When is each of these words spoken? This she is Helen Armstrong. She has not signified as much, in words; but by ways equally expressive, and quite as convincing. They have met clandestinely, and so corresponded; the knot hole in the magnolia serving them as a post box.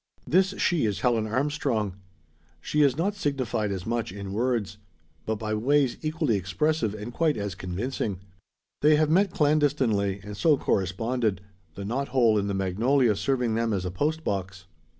This 0.25 0.55
she 0.57 0.85
is 0.87 1.01
Helen 1.01 1.27
Armstrong. 1.27 1.93
She 2.59 2.79
has 2.81 2.97
not 2.97 3.13
signified 3.13 3.71
as 3.71 3.85
much, 3.85 4.11
in 4.11 4.33
words; 4.33 4.79
but 5.27 5.35
by 5.35 5.53
ways 5.53 5.97
equally 6.01 6.37
expressive, 6.37 6.95
and 6.95 7.13
quite 7.13 7.37
as 7.37 7.53
convincing. 7.53 8.19
They 8.81 8.95
have 8.95 9.11
met 9.11 9.29
clandestinely, 9.29 10.19
and 10.23 10.35
so 10.35 10.57
corresponded; 10.57 11.41
the 11.75 11.85
knot 11.85 12.07
hole 12.07 12.39
in 12.39 12.47
the 12.47 12.55
magnolia 12.55 13.15
serving 13.15 13.53
them 13.53 13.73
as 13.73 13.85
a 13.85 13.91
post 13.91 14.23
box. 14.23 14.65